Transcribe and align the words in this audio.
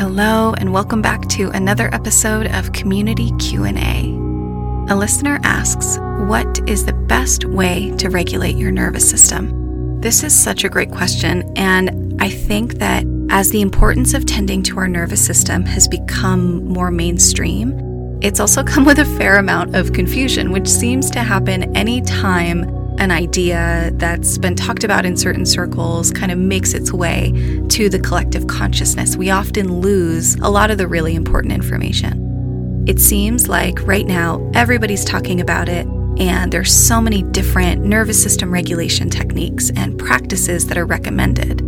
Hello 0.00 0.54
and 0.56 0.72
welcome 0.72 1.02
back 1.02 1.28
to 1.28 1.50
another 1.50 1.94
episode 1.94 2.46
of 2.54 2.72
Community 2.72 3.32
Q&A. 3.32 4.16
A 4.90 4.96
listener 4.96 5.38
asks, 5.42 5.98
"What 6.26 6.58
is 6.66 6.86
the 6.86 6.94
best 6.94 7.44
way 7.44 7.92
to 7.98 8.08
regulate 8.08 8.56
your 8.56 8.70
nervous 8.70 9.06
system?" 9.06 10.00
This 10.00 10.24
is 10.24 10.34
such 10.34 10.64
a 10.64 10.70
great 10.70 10.90
question 10.90 11.44
and 11.54 12.16
I 12.18 12.30
think 12.30 12.78
that 12.78 13.04
as 13.28 13.50
the 13.50 13.60
importance 13.60 14.14
of 14.14 14.24
tending 14.24 14.62
to 14.62 14.78
our 14.78 14.88
nervous 14.88 15.20
system 15.20 15.66
has 15.66 15.86
become 15.86 16.64
more 16.64 16.90
mainstream, 16.90 17.74
it's 18.22 18.40
also 18.40 18.62
come 18.62 18.86
with 18.86 19.00
a 19.00 19.04
fair 19.04 19.36
amount 19.36 19.76
of 19.76 19.92
confusion, 19.92 20.50
which 20.50 20.66
seems 20.66 21.10
to 21.10 21.20
happen 21.20 21.76
anytime 21.76 22.64
an 22.98 23.10
idea 23.10 23.90
that's 23.94 24.38
been 24.38 24.54
talked 24.54 24.84
about 24.84 25.06
in 25.06 25.16
certain 25.16 25.46
circles 25.46 26.10
kind 26.10 26.30
of 26.30 26.38
makes 26.38 26.74
its 26.74 26.92
way 26.92 27.32
to 27.68 27.88
the 27.88 27.98
collective 27.98 28.46
consciousness. 28.46 29.16
We 29.16 29.30
often 29.30 29.80
lose 29.80 30.34
a 30.36 30.50
lot 30.50 30.70
of 30.70 30.78
the 30.78 30.86
really 30.86 31.14
important 31.14 31.52
information. 31.52 32.84
It 32.86 33.00
seems 33.00 33.48
like 33.48 33.86
right 33.86 34.06
now 34.06 34.50
everybody's 34.54 35.04
talking 35.04 35.40
about 35.40 35.68
it, 35.68 35.86
and 36.18 36.52
there's 36.52 36.72
so 36.72 37.00
many 37.00 37.22
different 37.22 37.84
nervous 37.84 38.22
system 38.22 38.52
regulation 38.52 39.08
techniques 39.08 39.70
and 39.76 39.98
practices 39.98 40.66
that 40.66 40.76
are 40.76 40.86
recommended. 40.86 41.60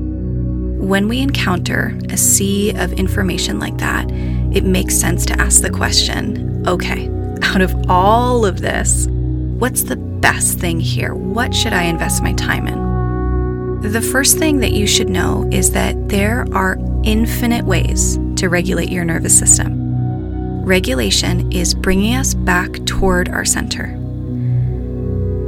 When 0.82 1.08
we 1.08 1.20
encounter 1.20 1.98
a 2.10 2.16
sea 2.16 2.74
of 2.74 2.92
information 2.94 3.58
like 3.58 3.78
that, 3.78 4.10
it 4.52 4.64
makes 4.64 4.96
sense 4.96 5.24
to 5.26 5.40
ask 5.40 5.62
the 5.62 5.70
question 5.70 6.66
okay, 6.66 7.08
out 7.42 7.60
of 7.60 7.74
all 7.88 8.44
of 8.44 8.60
this, 8.60 9.06
what's 9.08 9.84
the 9.84 9.96
best 10.22 10.58
thing 10.60 10.80
here? 10.80 11.14
What 11.14 11.52
should 11.52 11.72
I 11.72 11.82
invest 11.82 12.22
my 12.22 12.32
time 12.32 12.68
in? 12.68 13.82
The 13.82 14.00
first 14.00 14.38
thing 14.38 14.58
that 14.58 14.70
you 14.70 14.86
should 14.86 15.10
know 15.10 15.48
is 15.50 15.72
that 15.72 16.08
there 16.08 16.46
are 16.54 16.78
infinite 17.02 17.64
ways 17.64 18.18
to 18.36 18.48
regulate 18.48 18.88
your 18.88 19.04
nervous 19.04 19.36
system. 19.36 20.64
Regulation 20.64 21.50
is 21.50 21.74
bringing 21.74 22.14
us 22.14 22.32
back 22.32 22.72
toward 22.86 23.28
our 23.28 23.44
center. 23.44 23.98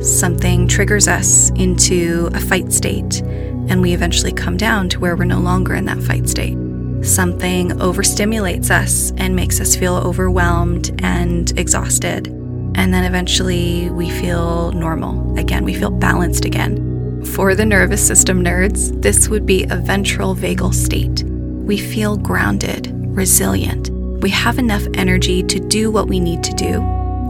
Something 0.02 0.66
triggers 0.66 1.06
us 1.06 1.50
into 1.50 2.28
a 2.34 2.40
fight 2.40 2.72
state, 2.72 3.22
and 3.22 3.80
we 3.80 3.94
eventually 3.94 4.32
come 4.32 4.56
down 4.56 4.88
to 4.90 4.98
where 4.98 5.14
we're 5.14 5.24
no 5.24 5.38
longer 5.38 5.74
in 5.74 5.84
that 5.84 6.02
fight 6.02 6.28
state. 6.28 6.58
Something 7.02 7.70
overstimulates 7.78 8.70
us 8.70 9.12
and 9.18 9.36
makes 9.36 9.60
us 9.60 9.76
feel 9.76 9.94
overwhelmed 9.94 10.90
and 11.02 11.56
exhausted 11.56 12.33
and 12.74 12.92
then 12.92 13.04
eventually 13.04 13.90
we 13.90 14.10
feel 14.10 14.72
normal 14.72 15.36
again, 15.38 15.64
we 15.64 15.74
feel 15.74 15.90
balanced 15.90 16.44
again. 16.44 17.24
For 17.34 17.54
the 17.54 17.64
nervous 17.64 18.06
system 18.06 18.44
nerds, 18.44 19.00
this 19.00 19.28
would 19.28 19.46
be 19.46 19.64
a 19.64 19.76
ventral 19.76 20.34
vagal 20.34 20.74
state. 20.74 21.24
We 21.24 21.78
feel 21.78 22.16
grounded, 22.16 22.90
resilient. 23.16 23.90
We 24.20 24.30
have 24.30 24.58
enough 24.58 24.84
energy 24.94 25.42
to 25.42 25.58
do 25.58 25.90
what 25.90 26.08
we 26.08 26.20
need 26.20 26.42
to 26.44 26.52
do. 26.52 26.80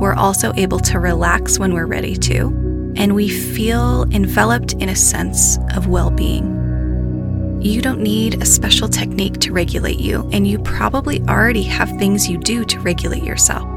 We're 0.00 0.15
also 0.15 0.53
able 0.56 0.81
to 0.81 0.98
relax 0.98 1.59
when 1.59 1.72
we're 1.72 1.87
ready 1.87 2.17
to. 2.17 2.47
And 2.97 3.15
we 3.15 3.28
feel 3.28 4.05
enveloped 4.12 4.75
in 4.75 4.89
a 4.89 4.97
sense 4.97 5.59
of 5.75 5.87
well 5.87 6.11
being. 6.11 6.53
You 7.62 7.81
don't 7.81 8.00
need 8.00 8.42
a 8.42 8.47
special 8.47 8.89
technique 8.89 9.41
to 9.41 9.53
regulate 9.53 9.98
you, 9.98 10.28
and 10.33 10.47
you 10.47 10.59
probably 10.59 11.22
already 11.22 11.62
have 11.62 11.89
things 11.91 12.28
you 12.28 12.37
do 12.39 12.65
to 12.67 12.81
regulate 12.81 13.25
yourself 13.25 13.73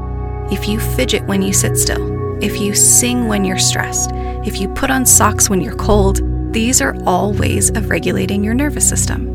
if 0.50 0.68
you 0.68 0.80
fidget 0.80 1.24
when 1.24 1.42
you 1.42 1.52
sit 1.52 1.76
still, 1.76 2.42
if 2.42 2.60
you 2.60 2.74
sing 2.74 3.28
when 3.28 3.44
you're 3.44 3.58
stressed, 3.58 4.10
if 4.46 4.60
you 4.60 4.68
put 4.68 4.90
on 4.90 5.04
socks 5.04 5.50
when 5.50 5.60
you're 5.60 5.76
cold, 5.76 6.20
these 6.52 6.80
are 6.80 6.96
all 7.04 7.32
ways 7.32 7.70
of 7.70 7.90
regulating 7.90 8.42
your 8.42 8.54
nervous 8.54 8.88
system. 8.88 9.28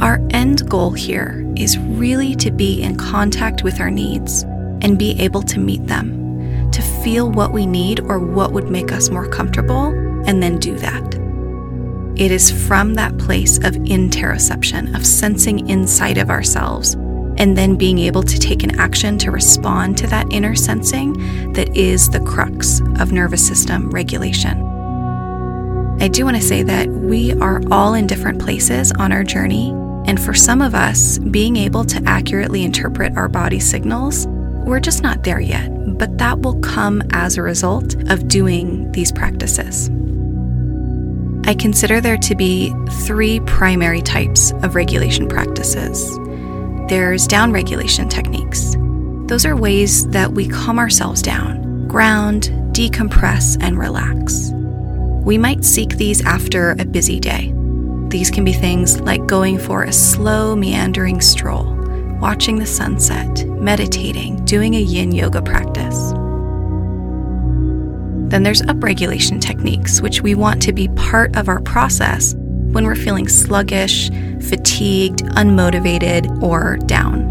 Our 0.00 0.20
end 0.30 0.68
goal 0.70 0.92
here 0.92 1.44
is 1.56 1.78
really 1.78 2.34
to 2.36 2.50
be 2.50 2.82
in 2.82 2.96
contact 2.96 3.62
with 3.62 3.80
our 3.80 3.90
needs 3.90 4.44
and 4.82 4.98
be 4.98 5.20
able 5.20 5.42
to 5.42 5.60
meet 5.60 5.86
them, 5.86 6.70
to 6.70 6.80
feel 6.80 7.30
what 7.30 7.52
we 7.52 7.66
need 7.66 8.00
or 8.00 8.18
what 8.18 8.52
would 8.52 8.70
make 8.70 8.92
us 8.92 9.10
more 9.10 9.28
comfortable, 9.28 9.88
and 10.26 10.42
then 10.42 10.58
do 10.58 10.78
that. 10.78 11.14
It 12.16 12.30
is 12.30 12.50
from 12.66 12.94
that 12.94 13.18
place 13.18 13.58
of 13.58 13.74
interoception, 13.74 14.94
of 14.94 15.04
sensing 15.04 15.68
inside 15.68 16.16
of 16.18 16.30
ourselves, 16.30 16.96
and 17.40 17.56
then 17.56 17.74
being 17.74 17.98
able 17.98 18.22
to 18.22 18.38
take 18.38 18.62
an 18.62 18.78
action 18.78 19.16
to 19.16 19.30
respond 19.30 19.96
to 19.96 20.06
that 20.06 20.30
inner 20.30 20.54
sensing 20.54 21.14
that 21.54 21.74
is 21.74 22.10
the 22.10 22.20
crux 22.20 22.80
of 23.00 23.12
nervous 23.12 23.44
system 23.44 23.90
regulation. 23.90 24.60
I 26.02 26.08
do 26.08 26.26
want 26.26 26.36
to 26.36 26.42
say 26.42 26.62
that 26.62 26.88
we 26.88 27.32
are 27.40 27.62
all 27.70 27.94
in 27.94 28.06
different 28.06 28.42
places 28.42 28.92
on 28.92 29.10
our 29.10 29.24
journey, 29.24 29.70
and 30.06 30.20
for 30.20 30.34
some 30.34 30.60
of 30.60 30.74
us, 30.74 31.18
being 31.18 31.56
able 31.56 31.84
to 31.86 32.02
accurately 32.04 32.62
interpret 32.62 33.16
our 33.16 33.28
body 33.28 33.58
signals, 33.58 34.26
we're 34.66 34.78
just 34.78 35.02
not 35.02 35.24
there 35.24 35.40
yet, 35.40 35.70
but 35.98 36.18
that 36.18 36.40
will 36.40 36.60
come 36.60 37.02
as 37.12 37.38
a 37.38 37.42
result 37.42 37.94
of 38.10 38.28
doing 38.28 38.92
these 38.92 39.12
practices. 39.12 39.88
I 41.46 41.54
consider 41.54 42.02
there 42.02 42.18
to 42.18 42.34
be 42.34 42.70
three 43.06 43.40
primary 43.40 44.02
types 44.02 44.52
of 44.62 44.74
regulation 44.74 45.26
practices 45.26 46.18
there's 46.90 47.28
downregulation 47.28 48.10
techniques. 48.10 48.74
Those 49.28 49.46
are 49.46 49.54
ways 49.54 50.08
that 50.08 50.32
we 50.32 50.48
calm 50.48 50.76
ourselves 50.76 51.22
down, 51.22 51.86
ground, 51.86 52.50
decompress, 52.72 53.56
and 53.60 53.78
relax. 53.78 54.50
We 55.24 55.38
might 55.38 55.64
seek 55.64 55.90
these 55.90 56.20
after 56.24 56.72
a 56.72 56.84
busy 56.84 57.20
day. 57.20 57.54
These 58.08 58.32
can 58.32 58.44
be 58.44 58.52
things 58.52 59.00
like 59.02 59.24
going 59.26 59.56
for 59.56 59.84
a 59.84 59.92
slow, 59.92 60.56
meandering 60.56 61.20
stroll, 61.20 61.76
watching 62.20 62.58
the 62.58 62.66
sunset, 62.66 63.46
meditating, 63.46 64.44
doing 64.44 64.74
a 64.74 64.80
yin 64.80 65.12
yoga 65.12 65.42
practice. 65.42 66.10
Then 68.30 68.42
there's 68.42 68.62
upregulation 68.62 69.40
techniques, 69.40 70.00
which 70.00 70.22
we 70.22 70.34
want 70.34 70.60
to 70.62 70.72
be 70.72 70.88
part 70.88 71.36
of 71.36 71.48
our 71.48 71.60
process 71.60 72.34
when 72.72 72.84
we're 72.84 72.94
feeling 72.94 73.28
sluggish, 73.28 74.10
fatigued, 74.48 75.22
unmotivated, 75.36 76.42
or 76.42 76.76
down. 76.86 77.30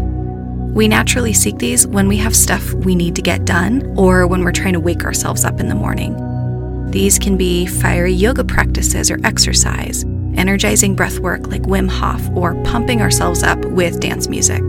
We 0.74 0.86
naturally 0.86 1.32
seek 1.32 1.58
these 1.58 1.86
when 1.86 2.06
we 2.06 2.16
have 2.18 2.36
stuff 2.36 2.72
we 2.72 2.94
need 2.94 3.16
to 3.16 3.22
get 3.22 3.44
done 3.44 3.94
or 3.98 4.26
when 4.26 4.44
we're 4.44 4.52
trying 4.52 4.74
to 4.74 4.80
wake 4.80 5.04
ourselves 5.04 5.44
up 5.44 5.58
in 5.58 5.68
the 5.68 5.74
morning. 5.74 6.90
These 6.90 7.18
can 7.18 7.36
be 7.36 7.66
fiery 7.66 8.12
yoga 8.12 8.44
practices 8.44 9.10
or 9.10 9.18
exercise, 9.24 10.04
energizing 10.34 10.94
breath 10.94 11.18
work 11.18 11.48
like 11.48 11.62
Wim 11.62 11.88
Hof, 11.88 12.28
or 12.36 12.54
pumping 12.62 13.00
ourselves 13.02 13.42
up 13.42 13.64
with 13.64 14.00
dance 14.00 14.28
music. 14.28 14.62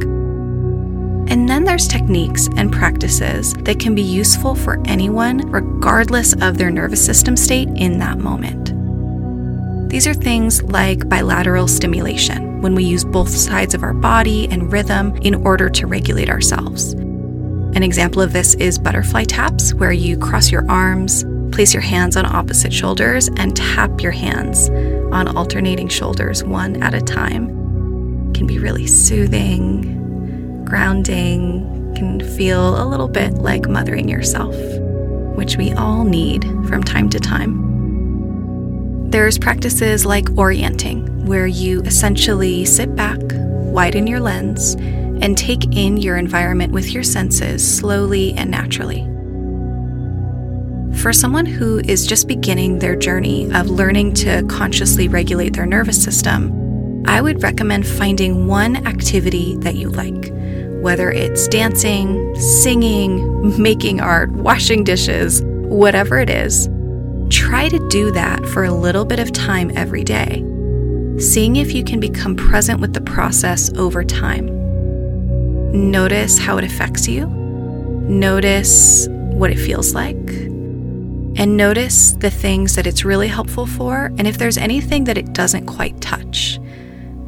And 1.32 1.48
then 1.48 1.64
there's 1.64 1.88
techniques 1.88 2.50
and 2.58 2.72
practices 2.74 3.54
that 3.54 3.80
can 3.80 3.96
be 3.96 4.02
useful 4.02 4.54
for 4.54 4.82
anyone, 4.86 5.50
regardless 5.50 6.34
of 6.42 6.58
their 6.58 6.72
nervous 6.72 7.04
system 7.04 7.38
state 7.38 7.70
in 7.70 8.00
that 8.00 8.18
moment. 8.18 8.81
These 9.92 10.08
are 10.08 10.14
things 10.14 10.64
like 10.64 11.10
bilateral 11.10 11.68
stimulation, 11.68 12.62
when 12.62 12.76
we 12.76 12.86
use 12.86 13.04
both 13.04 13.28
sides 13.28 13.74
of 13.74 13.84
our 13.84 13.94
body 13.94 14.48
and 14.50 14.72
rhythm 14.72 15.14
in 15.18 15.36
order 15.46 15.70
to 15.70 15.86
regulate 15.86 16.30
ourselves. 16.30 16.94
An 16.94 17.84
example 17.84 18.22
of 18.22 18.32
this 18.32 18.56
is 18.56 18.80
butterfly 18.80 19.26
taps, 19.26 19.74
where 19.74 19.92
you 19.92 20.18
cross 20.18 20.50
your 20.50 20.66
arms, 20.72 21.26
place 21.52 21.74
your 21.74 21.82
hands 21.82 22.16
on 22.16 22.26
opposite 22.26 22.72
shoulders, 22.72 23.28
and 23.36 23.54
tap 23.54 24.00
your 24.00 24.14
hands 24.14 24.70
on 25.12 25.36
alternating 25.36 25.90
shoulders 25.90 26.42
one 26.42 26.82
at 26.82 26.94
a 26.94 27.02
time. 27.02 27.50
It 28.30 28.36
can 28.36 28.48
be 28.48 28.60
really 28.60 28.88
soothing, 28.88 30.64
grounding, 30.64 31.94
can 31.98 32.22
feel 32.38 32.82
a 32.82 32.88
little 32.88 33.10
bit 33.10 33.34
like 33.34 33.68
mothering 33.68 34.08
yourself, 34.08 34.56
which 35.36 35.58
we 35.58 35.74
all 35.74 36.06
need 36.06 36.44
from 36.70 36.82
time 36.82 37.10
to 37.10 37.20
time. 37.20 37.71
There's 39.12 39.38
practices 39.38 40.06
like 40.06 40.30
orienting, 40.38 41.26
where 41.26 41.46
you 41.46 41.82
essentially 41.82 42.64
sit 42.64 42.96
back, 42.96 43.20
widen 43.20 44.08
your 44.08 44.22
lens, 44.22 44.76
and 44.76 45.38
take 45.38 45.76
in 45.76 45.98
your 45.98 46.16
environment 46.16 46.72
with 46.72 46.94
your 46.94 47.04
senses 47.04 47.78
slowly 47.78 48.32
and 48.36 48.50
naturally. 48.50 49.02
For 51.02 51.12
someone 51.12 51.46
who 51.46 51.80
is 51.80 52.08
just 52.08 52.30
beginning 52.30 52.80
their 52.80 52.96
journey 52.96 53.52
of 53.54 53.70
learning 53.70 54.14
to 54.14 54.44
consciously 54.44 55.10
regulate 55.10 55.56
their 55.56 55.66
nervous 55.66 56.02
system, 56.02 57.04
I 57.06 57.22
would 57.22 57.44
recommend 57.44 57.86
finding 57.86 58.48
one 58.48 58.88
activity 58.88 59.58
that 59.58 59.76
you 59.76 59.90
like, 59.90 60.32
whether 60.82 61.12
it's 61.12 61.50
dancing, 61.50 62.34
singing, 62.36 63.62
making 63.62 64.00
art, 64.00 64.32
washing 64.32 64.86
dishes, 64.86 65.42
whatever 65.44 66.18
it 66.18 66.30
is 66.30 66.70
try 67.32 67.70
to 67.70 67.88
do 67.88 68.12
that 68.12 68.46
for 68.48 68.66
a 68.66 68.72
little 68.72 69.06
bit 69.06 69.20
of 69.20 69.32
time 69.32 69.72
every 69.76 70.04
day, 70.04 70.44
seeing 71.18 71.56
if 71.56 71.74
you 71.74 71.84
can 71.84 72.00
become 72.00 72.36
present 72.36 72.80
with 72.80 72.94
the 72.94 73.02
process 73.02 73.74
over 73.78 74.04
time. 74.04 74.46
Notice 75.72 76.38
how 76.38 76.58
it 76.58 76.66
affects 76.66 77.08
you, 77.08 77.28
notice 77.28 79.08
what 79.10 79.50
it 79.50 79.58
feels 79.58 79.96
like, 79.96 80.16
and 81.38 81.56
notice 81.56 82.12
the 82.12 82.30
things 82.30 82.76
that 82.76 82.86
it's 82.86 83.06
really 83.06 83.30
helpful 83.30 83.66
for, 83.66 84.12
and 84.18 84.28
if 84.28 84.38
there's 84.38 84.58
anything 84.58 85.06
that 85.06 85.18
it 85.18 85.32
doesn't 85.32 85.66
quite 85.66 86.00
touch. 86.02 86.60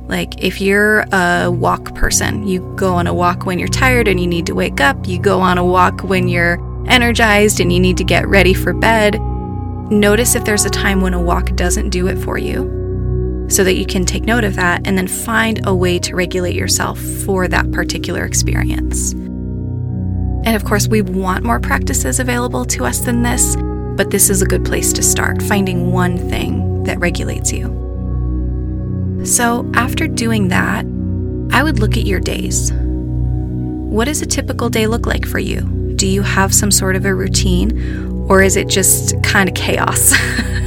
Like, 0.08 0.44
if 0.44 0.60
you're 0.60 1.06
a 1.14 1.50
walk 1.50 1.96
person, 1.96 2.46
you 2.46 2.60
go 2.76 2.94
on 2.96 3.08
a 3.08 3.14
walk 3.14 3.46
when 3.46 3.58
you're 3.58 3.70
tired 3.70 4.10
and 4.10 4.20
you 4.20 4.28
need 4.28 4.46
to 4.48 4.54
wake 4.54 4.82
up, 4.82 5.08
you 5.08 5.18
go 5.18 5.40
on 5.40 5.58
a 5.58 5.64
walk 5.66 6.02
when 6.02 6.28
you're 6.28 6.60
energized 6.88 7.62
and 7.62 7.72
you 7.72 7.80
need 7.80 7.96
to 7.98 8.04
get 8.04 8.28
ready 8.28 8.54
for 8.54 8.74
bed. 8.74 9.18
Notice 9.92 10.36
if 10.36 10.46
there's 10.46 10.66
a 10.66 10.70
time 10.70 11.02
when 11.02 11.14
a 11.14 11.22
walk 11.22 11.56
doesn't 11.56 11.90
do 11.90 12.08
it 12.08 12.18
for 12.18 12.38
you 12.38 13.48
so 13.50 13.64
that 13.64 13.76
you 13.76 13.86
can 13.86 14.06
take 14.06 14.24
note 14.24 14.44
of 14.44 14.56
that 14.56 14.88
and 14.88 14.98
then 14.98 15.08
find 15.08 15.66
a 15.68 15.76
way 15.76 16.00
to 16.00 16.16
regulate 16.16 16.56
yourself 16.56 17.00
for 17.00 17.48
that 17.48 17.72
particular 17.72 18.26
experience. 18.26 19.12
And 20.46 20.56
of 20.56 20.66
course, 20.66 20.88
we 20.88 21.02
want 21.02 21.44
more 21.44 21.60
practices 21.60 22.20
available 22.20 22.66
to 22.66 22.86
us 22.86 23.00
than 23.00 23.22
this, 23.22 23.56
but 23.96 24.12
this 24.12 24.30
is 24.30 24.42
a 24.42 24.46
good 24.46 24.66
place 24.66 24.92
to 24.94 25.04
start, 25.04 25.42
finding 25.42 25.92
one 25.92 26.18
thing 26.18 26.84
that 26.84 27.00
regulates 27.00 27.52
you. 27.52 27.80
So, 29.24 29.70
after 29.74 30.08
doing 30.08 30.50
that, 30.50 30.86
I 31.56 31.64
would 31.64 31.80
look 31.80 31.96
at 31.96 32.06
your 32.06 32.20
days. 32.20 32.74
What 32.74 34.06
does 34.06 34.22
a 34.22 34.26
typical 34.26 34.70
day 34.70 34.88
look 34.88 35.06
like 35.06 35.26
for 35.26 35.40
you? 35.40 35.62
Do 35.96 36.08
you 36.08 36.24
have 36.24 36.54
some 36.54 36.72
sort 36.72 36.96
of 36.96 37.06
a 37.06 37.14
routine, 37.14 38.10
or 38.30 38.42
is 38.42 38.56
it 38.56 38.68
just 38.68 39.22
kind 39.24 39.50
of 39.50 39.56
chaos? 39.56 40.14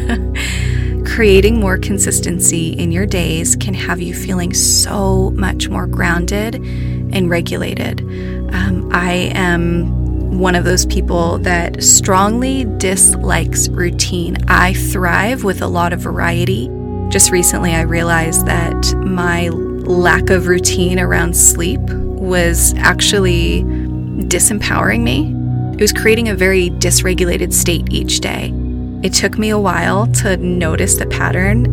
Creating 1.07 1.59
more 1.59 1.79
consistency 1.79 2.71
in 2.71 2.93
your 2.93 3.07
days 3.07 3.57
can 3.57 3.75
have 3.75 4.01
you 4.01 4.15
feeling 4.15 4.53
so 4.53 5.31
much 5.31 5.69
more 5.69 5.87
grounded 5.87 6.57
and 6.57 7.31
regulated. 7.31 8.01
Um, 8.53 8.91
I 8.93 9.31
am 9.35 10.39
one 10.39 10.55
of 10.55 10.65
those 10.65 10.85
people 10.87 11.39
that 11.39 11.83
strongly 11.83 12.65
dislikes 12.77 13.69
routine. 13.69 14.37
I 14.49 14.75
thrive 14.75 15.45
with 15.45 15.63
a 15.63 15.67
lot 15.67 15.93
of 15.93 16.01
variety. 16.01 16.69
Just 17.09 17.31
recently, 17.31 17.73
I 17.73 17.83
realized 17.83 18.47
that 18.47 18.95
my 18.99 19.49
lack 19.49 20.31
of 20.31 20.49
routine 20.49 20.99
around 20.99 21.37
sleep 21.37 21.81
was 21.81 22.75
actually 22.75 23.63
disempowering 23.63 25.03
me. 25.03 25.36
It 25.77 25.83
was 25.83 25.93
creating 25.93 26.31
a 26.31 26.35
very 26.35 26.71
dysregulated 26.71 27.53
state 27.53 27.93
each 27.93 28.21
day. 28.21 28.51
It 29.03 29.13
took 29.13 29.37
me 29.37 29.51
a 29.51 29.59
while 29.59 30.07
to 30.07 30.39
notice 30.39 30.97
the 30.97 31.05
pattern 31.05 31.67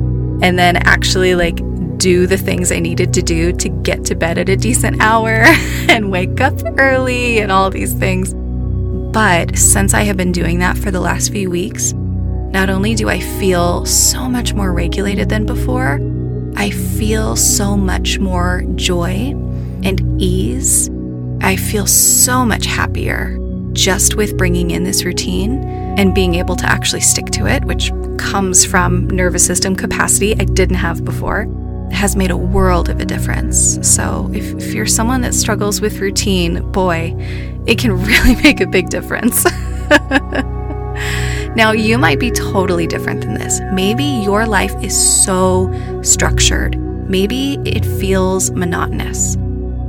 and 0.44 0.59
then 0.59 0.75
actually 0.75 1.35
like 1.35 1.55
do 2.00 2.27
the 2.27 2.35
things 2.35 2.69
I 2.69 2.79
needed 2.79 3.13
to 3.13 3.21
do 3.21 3.53
to 3.53 3.69
get 3.69 4.03
to 4.05 4.15
bed 4.15 4.38
at 4.38 4.50
a 4.50 4.57
decent 4.57 5.01
hour 5.01 5.29
and 5.88 6.11
wake 6.11 6.41
up 6.41 6.53
early 6.77 7.39
and 7.39 7.50
all 7.50 7.69
these 7.69 7.94
things. 7.94 8.33
But 9.13 9.57
since 9.57 9.94
I 9.94 10.01
have 10.01 10.17
been 10.17 10.33
doing 10.33 10.59
that 10.59 10.77
for 10.77 10.91
the 10.91 11.00
last 11.00 11.31
few 11.31 11.50
weeks, 11.50 11.94
not 11.94 12.69
only 12.69 12.95
do 12.95 13.07
I 13.07 13.21
feel 13.21 13.85
so 13.85 14.27
much 14.27 14.53
more 14.53 14.73
regulated 14.73 15.29
than 15.29 15.45
before, 15.45 16.01
I 16.57 16.71
feel 16.71 17.38
so 17.38 17.77
much 17.77 18.19
more 18.19 18.65
joy 18.75 19.29
and 19.83 20.21
ease. 20.21 20.89
I 21.39 21.55
feel 21.55 21.88
so 21.88 22.44
much 22.44 22.65
happier 22.65 23.39
just 23.74 24.16
with 24.16 24.38
bringing 24.38 24.72
in 24.72 24.84
this 24.84 25.04
routine 25.04 25.64
and 25.98 26.16
being 26.16 26.36
able 26.36 26.56
to 26.56 26.66
actually 26.66 27.02
stick 27.02 27.25
to 27.28 27.48
it, 27.48 27.66
which 27.66 27.92
comes 28.18 28.64
from 28.66 29.08
nervous 29.08 29.46
system 29.46 29.75
capacity 29.75 30.34
I 30.34 30.46
didn't 30.46 30.78
have 30.78 31.04
before 31.04 31.48
has 31.92 32.16
made 32.16 32.31
a 32.31 32.38
world 32.38 32.90
of 32.90 33.00
a 33.00 33.06
difference. 33.06 33.80
So, 33.88 34.30
if, 34.34 34.56
if 34.56 34.74
you're 34.74 34.88
someone 34.88 35.22
that 35.22 35.34
struggles 35.34 35.80
with 35.80 36.00
routine, 36.00 36.72
boy, 36.72 37.14
it 37.68 37.78
can 37.78 38.04
really 38.06 38.36
make 38.42 38.60
a 38.60 38.68
big 38.68 38.90
difference. 38.90 39.46
now, 41.56 41.72
you 41.72 41.98
might 41.98 42.20
be 42.20 42.31
totally 42.31 42.88
different 42.88 43.22
than 43.22 43.36
this. 43.36 43.62
Maybe 43.74 44.04
your 44.04 44.46
life 44.46 44.74
is 44.84 45.24
so 45.24 45.72
structured, 46.02 46.78
maybe 47.10 47.60
it 47.64 47.86
feels 47.86 48.52
monotonous. 48.52 49.38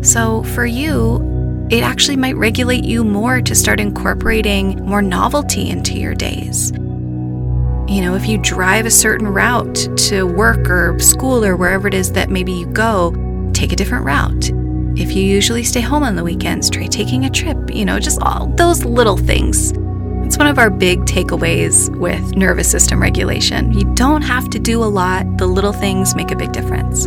So, 0.02 0.42
for 0.42 0.66
you, 0.66 1.33
it 1.70 1.82
actually 1.82 2.16
might 2.16 2.36
regulate 2.36 2.84
you 2.84 3.04
more 3.04 3.40
to 3.40 3.54
start 3.54 3.80
incorporating 3.80 4.84
more 4.84 5.02
novelty 5.02 5.70
into 5.70 5.98
your 5.98 6.14
days. 6.14 6.72
You 7.86 8.00
know, 8.00 8.14
if 8.14 8.26
you 8.26 8.38
drive 8.38 8.86
a 8.86 8.90
certain 8.90 9.28
route 9.28 9.88
to 10.08 10.24
work 10.24 10.68
or 10.68 10.98
school 10.98 11.44
or 11.44 11.56
wherever 11.56 11.88
it 11.88 11.94
is 11.94 12.12
that 12.12 12.30
maybe 12.30 12.52
you 12.52 12.66
go, 12.66 13.12
take 13.52 13.72
a 13.72 13.76
different 13.76 14.04
route. 14.04 14.50
If 14.98 15.16
you 15.16 15.22
usually 15.22 15.64
stay 15.64 15.80
home 15.80 16.02
on 16.02 16.16
the 16.16 16.22
weekends, 16.22 16.70
try 16.70 16.86
taking 16.86 17.24
a 17.24 17.30
trip, 17.30 17.74
you 17.74 17.84
know, 17.84 17.98
just 17.98 18.20
all 18.22 18.46
those 18.56 18.84
little 18.84 19.16
things. 19.16 19.72
It's 20.24 20.38
one 20.38 20.46
of 20.46 20.58
our 20.58 20.70
big 20.70 21.00
takeaways 21.00 21.94
with 21.98 22.36
nervous 22.36 22.70
system 22.70 23.02
regulation. 23.02 23.72
You 23.72 23.92
don't 23.94 24.22
have 24.22 24.48
to 24.50 24.58
do 24.58 24.82
a 24.82 24.86
lot, 24.86 25.38
the 25.38 25.46
little 25.46 25.72
things 25.72 26.14
make 26.14 26.30
a 26.30 26.36
big 26.36 26.52
difference. 26.52 27.04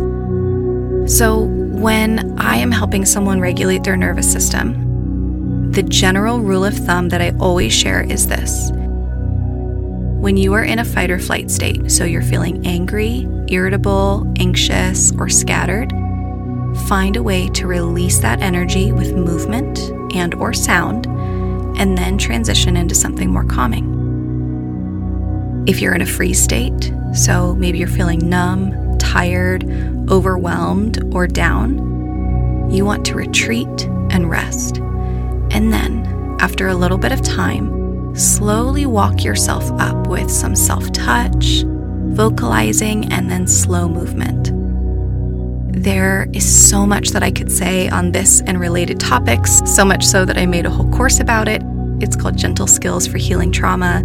So, 1.12 1.46
when 1.78 2.38
I 2.38 2.56
am 2.56 2.70
helping 2.70 3.06
someone 3.06 3.40
regulate 3.40 3.84
their 3.84 3.96
nervous 3.96 4.30
system, 4.30 5.70
the 5.70 5.82
general 5.82 6.40
rule 6.40 6.64
of 6.64 6.74
thumb 6.74 7.08
that 7.10 7.22
I 7.22 7.30
always 7.38 7.72
share 7.72 8.02
is 8.02 8.26
this 8.26 8.70
when 10.20 10.36
you 10.36 10.52
are 10.52 10.64
in 10.64 10.80
a 10.80 10.84
fight 10.84 11.12
or 11.12 11.18
flight 11.20 11.48
state, 11.48 11.92
so 11.92 12.04
you're 12.04 12.22
feeling 12.22 12.66
angry, 12.66 13.24
irritable, 13.46 14.30
anxious, 14.40 15.12
or 15.16 15.28
scattered, 15.28 15.92
find 16.88 17.16
a 17.16 17.22
way 17.22 17.48
to 17.50 17.68
release 17.68 18.18
that 18.18 18.42
energy 18.42 18.90
with 18.90 19.14
movement 19.14 19.78
and 20.16 20.34
or 20.34 20.52
sound 20.52 21.06
and 21.78 21.96
then 21.96 22.18
transition 22.18 22.76
into 22.76 22.96
something 22.96 23.30
more 23.30 23.44
calming. 23.44 23.94
If 25.68 25.80
you're 25.80 25.94
in 25.94 26.02
a 26.02 26.06
freeze 26.06 26.42
state, 26.42 26.92
so 27.14 27.54
maybe 27.54 27.78
you're 27.78 27.86
feeling 27.86 28.28
numb, 28.28 28.98
tired, 28.98 29.62
overwhelmed, 30.10 31.02
or 31.14 31.26
down, 31.26 32.70
you 32.70 32.84
want 32.84 33.04
to 33.06 33.14
retreat 33.14 33.84
and 34.10 34.30
rest. 34.30 34.78
And 35.50 35.72
then, 35.72 36.36
after 36.40 36.68
a 36.68 36.74
little 36.74 36.98
bit 36.98 37.12
of 37.12 37.22
time, 37.22 38.14
slowly 38.14 38.86
walk 38.86 39.24
yourself 39.24 39.70
up 39.80 40.06
with 40.06 40.30
some 40.30 40.54
self 40.54 40.90
touch, 40.92 41.64
vocalizing, 41.64 43.10
and 43.12 43.30
then 43.30 43.46
slow 43.46 43.88
movement. 43.88 44.52
There 45.72 46.28
is 46.32 46.68
so 46.68 46.84
much 46.84 47.10
that 47.10 47.22
I 47.22 47.30
could 47.30 47.52
say 47.52 47.88
on 47.88 48.12
this 48.12 48.40
and 48.42 48.58
related 48.58 48.98
topics, 48.98 49.62
so 49.64 49.84
much 49.84 50.04
so 50.04 50.24
that 50.24 50.36
I 50.36 50.44
made 50.44 50.66
a 50.66 50.70
whole 50.70 50.90
course 50.90 51.20
about 51.20 51.48
it. 51.48 51.62
It's 52.00 52.16
called 52.16 52.36
Gentle 52.36 52.66
Skills 52.66 53.06
for 53.06 53.18
Healing 53.18 53.52
Trauma. 53.52 54.02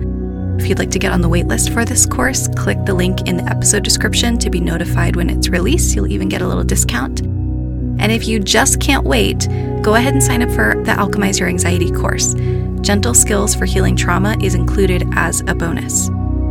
If 0.64 0.70
you'd 0.70 0.80
like 0.80 0.92
to 0.92 1.00
get 1.00 1.12
on 1.12 1.20
the 1.20 1.28
waitlist 1.28 1.74
for 1.74 1.84
this 1.84 2.06
course, 2.06 2.48
click 2.56 2.78
the 2.86 2.94
link 2.94 3.28
in 3.28 3.36
the 3.36 3.44
episode 3.52 3.84
description 3.84 4.38
to 4.38 4.50
be 4.50 4.62
notified 4.62 5.18
when 5.18 5.30
it's 5.30 5.50
released. 5.50 5.94
You'll 5.94 6.08
even 6.08 6.30
get 6.30 6.42
a 6.42 6.48
little 6.48 6.64
discount. 6.64 7.20
And 7.20 8.14
if 8.14 8.30
you 8.30 8.40
just 8.40 8.80
can't 8.80 9.04
wait, 9.04 9.46
go 9.82 9.96
ahead 9.96 10.14
and 10.14 10.24
sign 10.24 10.42
up 10.42 10.50
for 10.52 10.82
the 10.86 10.94
Alchemize 10.94 11.38
Your 11.38 11.50
Anxiety 11.50 11.92
course. 11.92 12.34
Gentle 12.80 13.14
Skills 13.14 13.54
for 13.54 13.66
Healing 13.66 13.98
Trauma 13.98 14.38
is 14.42 14.56
included 14.56 15.04
as 15.16 15.42
a 15.48 15.54
bonus. 15.54 16.06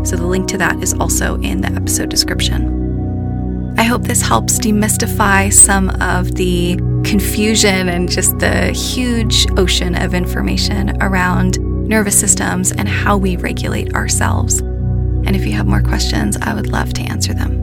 So 0.06 0.16
the 0.16 0.26
link 0.26 0.46
to 0.48 0.58
that 0.58 0.82
is 0.82 0.92
also 0.92 1.40
in 1.40 1.62
the 1.62 1.72
episode 1.72 2.10
description. 2.10 3.74
I 3.78 3.84
hope 3.84 4.02
this 4.02 4.20
helps 4.20 4.58
demystify 4.58 5.50
some 5.50 5.88
of 6.02 6.34
the 6.34 6.76
confusion 7.02 7.88
and 7.88 8.10
just 8.10 8.38
the 8.40 8.72
huge 8.72 9.46
ocean 9.56 9.94
of 9.94 10.12
information 10.12 11.02
around 11.02 11.71
nervous 11.92 12.18
systems 12.18 12.72
and 12.72 12.88
how 12.88 13.18
we 13.18 13.36
regulate 13.36 13.94
ourselves. 13.94 14.60
And 14.60 15.36
if 15.36 15.44
you 15.44 15.52
have 15.52 15.66
more 15.66 15.82
questions, 15.82 16.38
I 16.40 16.54
would 16.54 16.68
love 16.68 16.94
to 16.94 17.02
answer 17.02 17.34
them. 17.34 17.61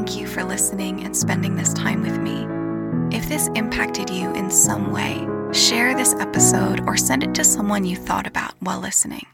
Thank 0.00 0.16
you 0.18 0.26
for 0.26 0.42
listening 0.42 1.04
and 1.04 1.14
spending 1.14 1.56
this 1.56 1.74
time 1.74 2.00
with 2.00 2.18
me. 2.18 2.46
If 3.14 3.28
this 3.28 3.48
impacted 3.48 4.08
you 4.08 4.32
in 4.32 4.50
some 4.50 4.92
way, 4.92 5.28
share 5.52 5.94
this 5.94 6.14
episode 6.14 6.80
or 6.86 6.96
send 6.96 7.22
it 7.22 7.34
to 7.34 7.44
someone 7.44 7.84
you 7.84 7.96
thought 7.96 8.26
about 8.26 8.54
while 8.60 8.80
listening. 8.80 9.26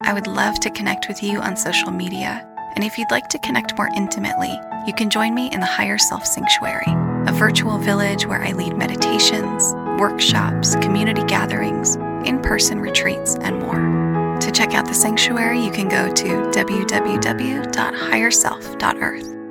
I 0.00 0.12
would 0.12 0.28
love 0.28 0.60
to 0.60 0.70
connect 0.70 1.08
with 1.08 1.24
you 1.24 1.40
on 1.40 1.56
social 1.56 1.90
media. 1.90 2.48
And 2.76 2.84
if 2.84 2.96
you'd 2.96 3.10
like 3.10 3.28
to 3.30 3.40
connect 3.40 3.76
more 3.76 3.88
intimately, 3.96 4.56
you 4.86 4.94
can 4.94 5.10
join 5.10 5.34
me 5.34 5.52
in 5.52 5.58
the 5.58 5.66
Higher 5.66 5.98
Self 5.98 6.24
Sanctuary, 6.24 6.94
a 7.26 7.32
virtual 7.32 7.78
village 7.78 8.24
where 8.24 8.44
I 8.44 8.52
lead 8.52 8.76
meditations, 8.76 9.74
workshops, 10.00 10.76
community 10.76 11.24
gatherings, 11.24 11.96
in 12.24 12.40
person 12.40 12.78
retreats, 12.78 13.34
and 13.40 13.58
more. 13.58 14.38
To 14.38 14.52
check 14.52 14.72
out 14.72 14.86
the 14.86 14.94
sanctuary, 14.94 15.60
you 15.60 15.72
can 15.72 15.88
go 15.88 16.14
to 16.14 16.28
www.higherself.earth. 16.52 19.41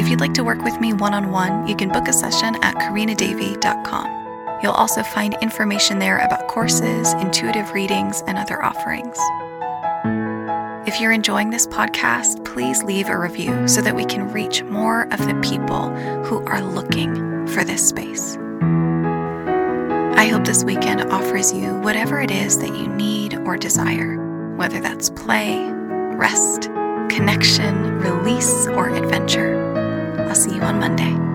If 0.00 0.08
you'd 0.08 0.20
like 0.20 0.32
to 0.34 0.44
work 0.44 0.62
with 0.62 0.80
me 0.80 0.94
one 0.94 1.12
on 1.12 1.30
one, 1.30 1.68
you 1.68 1.76
can 1.76 1.90
book 1.90 2.08
a 2.08 2.12
session 2.14 2.56
at 2.64 2.74
karinadavy.com. 2.76 4.62
You'll 4.62 4.72
also 4.72 5.02
find 5.02 5.36
information 5.42 5.98
there 5.98 6.16
about 6.20 6.48
courses, 6.48 7.12
intuitive 7.12 7.72
readings, 7.72 8.22
and 8.26 8.38
other 8.38 8.64
offerings. 8.64 9.18
If 10.88 11.02
you're 11.02 11.12
enjoying 11.12 11.50
this 11.50 11.66
podcast, 11.66 12.46
please 12.46 12.82
leave 12.82 13.10
a 13.10 13.18
review 13.18 13.68
so 13.68 13.82
that 13.82 13.94
we 13.94 14.06
can 14.06 14.32
reach 14.32 14.62
more 14.62 15.02
of 15.12 15.18
the 15.18 15.38
people 15.42 15.90
who 16.24 16.42
are 16.46 16.62
looking 16.62 17.46
for 17.48 17.62
this 17.62 17.86
space. 17.86 18.38
I 20.16 20.28
hope 20.28 20.46
this 20.46 20.64
weekend 20.64 21.02
offers 21.12 21.52
you 21.52 21.74
whatever 21.80 22.22
it 22.22 22.30
is 22.30 22.58
that 22.60 22.74
you 22.74 22.88
need 22.88 23.34
or 23.40 23.58
desire, 23.58 24.16
whether 24.56 24.80
that's 24.80 25.10
play, 25.10 25.62
rest, 26.14 26.70
connection, 27.10 27.98
release, 27.98 28.66
or 28.68 28.88
adventure. 28.88 29.59
I'll 30.18 30.34
see 30.34 30.54
you 30.54 30.62
on 30.62 30.78
Monday. 30.78 31.29